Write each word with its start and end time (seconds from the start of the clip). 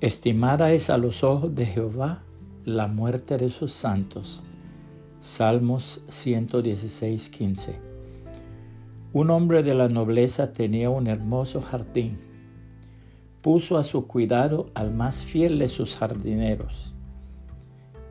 Estimada 0.00 0.72
es 0.72 0.90
a 0.90 0.98
los 0.98 1.22
ojos 1.22 1.54
de 1.54 1.64
Jehová 1.66 2.24
la 2.64 2.88
muerte 2.88 3.38
de 3.38 3.48
sus 3.48 3.72
santos. 3.72 4.42
Salmos 5.20 6.04
116, 6.08 7.28
15. 7.28 7.78
Un 9.12 9.30
hombre 9.30 9.62
de 9.62 9.72
la 9.72 9.88
nobleza 9.88 10.52
tenía 10.52 10.90
un 10.90 11.06
hermoso 11.06 11.62
jardín. 11.62 12.18
Puso 13.40 13.78
a 13.78 13.84
su 13.84 14.08
cuidado 14.08 14.68
al 14.74 14.92
más 14.92 15.24
fiel 15.24 15.60
de 15.60 15.68
sus 15.68 15.96
jardineros. 15.96 16.92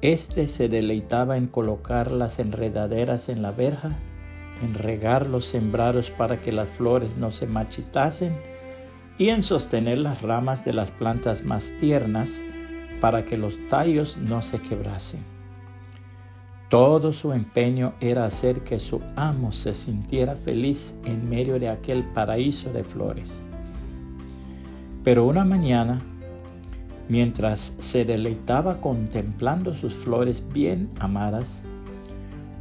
Este 0.02 0.48
se 0.48 0.70
deleitaba 0.70 1.36
en 1.36 1.48
colocar 1.48 2.12
las 2.12 2.40
enredaderas 2.40 3.28
en 3.28 3.42
la 3.42 3.52
verja, 3.52 4.00
en 4.64 4.74
regar 4.74 5.28
los 5.28 5.46
sembrados 5.46 6.10
para 6.12 6.40
que 6.40 6.54
las 6.54 6.70
flores 6.70 7.18
no 7.18 7.30
se 7.30 7.46
marchitasen 7.46 8.53
y 9.18 9.30
en 9.30 9.44
sostener 9.44 10.00
las 10.00 10.22
ramas 10.22 10.66
de 10.66 10.74
las 10.74 10.92
plantas 10.92 11.44
más 11.44 11.74
tiernas 11.80 12.32
para 13.00 13.26
que 13.26 13.38
los 13.38 13.58
tallos 13.68 14.18
no 14.18 14.42
se 14.42 14.60
quebrasen. 14.60 15.22
Todo 16.70 17.14
su 17.14 17.34
empeño 17.34 17.94
era 18.00 18.26
hacer 18.26 18.62
que 18.62 18.80
su 18.80 19.00
amo 19.16 19.52
se 19.52 19.76
sintiera 19.76 20.36
feliz 20.36 21.00
en 21.06 21.30
medio 21.30 21.60
de 21.60 21.70
aquel 21.70 22.04
paraíso 22.14 22.74
de 22.74 22.84
flores. 22.84 23.32
Pero 25.04 25.26
una 25.26 25.44
mañana, 25.44 26.02
mientras 27.10 27.78
se 27.80 28.06
deleitaba 28.06 28.82
contemplando 28.82 29.76
sus 29.76 29.94
flores 29.94 30.44
bien 30.52 30.90
amadas, 31.00 31.64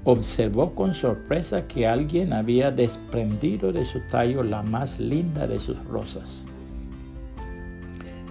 observó 0.04 0.74
con 0.74 0.94
sorpresa 0.94 1.68
que 1.68 1.86
alguien 1.86 2.32
había 2.32 2.70
desprendido 2.70 3.72
de 3.72 3.84
su 3.84 4.00
tallo 4.08 4.42
la 4.42 4.62
más 4.62 4.98
linda 4.98 5.46
de 5.46 5.60
sus 5.60 5.82
rosas. 5.84 6.44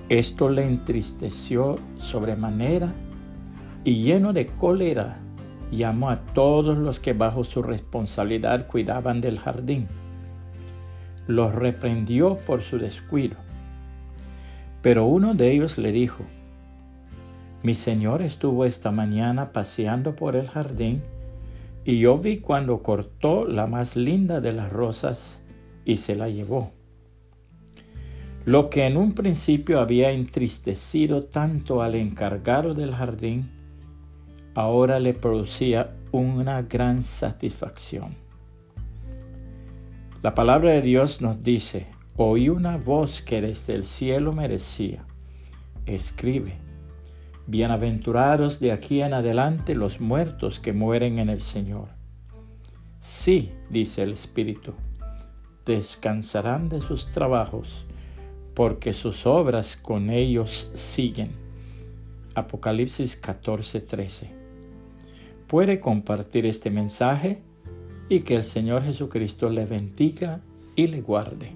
Esto 0.10 0.50
le 0.50 0.68
entristeció 0.68 1.80
sobremanera 1.98 2.92
y 3.86 4.04
lleno 4.04 4.34
de 4.34 4.48
cólera 4.48 5.20
llamó 5.72 6.10
a 6.10 6.20
todos 6.34 6.78
los 6.78 7.00
que 7.00 7.14
bajo 7.14 7.46
su 7.46 7.64
responsabilidad 7.64 8.68
cuidaban 8.68 9.22
del 9.22 9.40
jardín. 9.40 9.88
Los 11.28 11.56
reprendió 11.56 12.38
por 12.46 12.62
su 12.62 12.78
descuido. 12.78 13.38
Pero 14.82 15.06
uno 15.06 15.34
de 15.34 15.52
ellos 15.52 15.78
le 15.78 15.94
dijo, 15.94 16.26
mi 17.64 17.76
señor 17.76 18.22
estuvo 18.22 18.66
esta 18.66 18.92
mañana 18.92 19.54
paseando 19.54 20.16
por 20.16 20.36
el 20.36 20.50
jardín 20.50 21.02
y 21.84 22.00
yo 22.00 22.18
vi 22.18 22.38
cuando 22.38 22.84
cortó 22.84 23.46
la 23.46 23.68
más 23.68 23.96
linda 23.96 24.40
de 24.40 24.52
las 24.52 24.72
rosas 24.72 25.44
y 25.86 25.98
se 25.98 26.16
la 26.16 26.30
llevó. 26.30 26.72
Lo 28.46 28.70
que 28.70 28.86
en 28.86 28.98
un 28.98 29.14
principio 29.14 29.80
había 29.80 30.12
entristecido 30.12 31.24
tanto 31.24 31.82
al 31.82 31.96
encargado 31.96 32.74
del 32.74 32.94
jardín, 32.94 33.52
ahora 34.56 35.00
le 35.00 35.14
producía 35.14 35.96
una 36.12 36.62
gran 36.64 37.04
satisfacción. 37.04 38.16
La 40.22 40.36
palabra 40.36 40.72
de 40.72 40.82
Dios 40.82 41.22
nos 41.22 41.42
dice, 41.42 41.88
oí 42.16 42.50
una 42.50 42.78
voz 42.78 43.22
que 43.22 43.42
desde 43.42 43.74
el 43.74 43.86
cielo 43.86 44.34
me 44.34 44.48
decía, 44.48 45.06
escribe 45.86 46.71
Bienaventurados 47.48 48.60
de 48.60 48.72
aquí 48.72 49.02
en 49.02 49.16
adelante 49.16 49.74
los 49.74 50.00
muertos 50.00 50.60
que 50.60 50.74
mueren 50.74 51.18
en 51.18 51.28
el 51.28 51.42
Señor. 51.42 51.88
Sí, 53.00 53.52
dice 53.72 54.04
el 54.04 54.14
Espíritu, 54.14 54.74
descansarán 55.66 56.70
de 56.70 56.80
sus 56.80 57.12
trabajos, 57.12 57.88
porque 58.54 58.94
sus 58.94 59.26
obras 59.26 59.76
con 59.76 60.12
ellos 60.12 60.72
siguen. 60.76 61.32
Apocalipsis 62.36 63.20
14:13. 63.20 64.30
Puede 65.48 65.80
compartir 65.80 66.46
este 66.46 66.70
mensaje 66.70 67.42
y 68.08 68.20
que 68.20 68.36
el 68.36 68.44
Señor 68.44 68.84
Jesucristo 68.84 69.50
le 69.50 69.66
bendiga 69.66 70.42
y 70.76 70.88
le 70.88 71.02
guarde. 71.02 71.54